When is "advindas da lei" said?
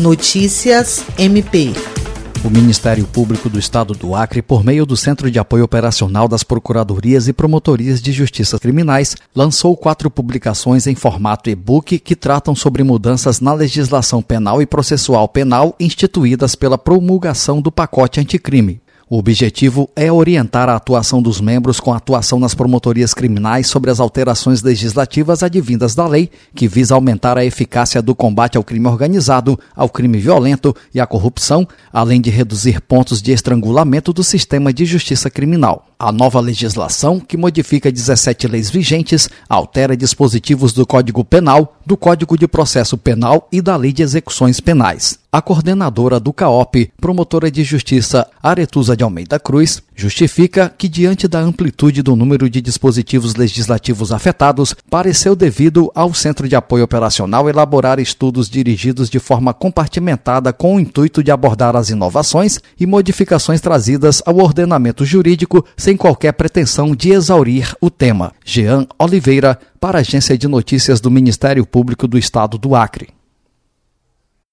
25.42-26.30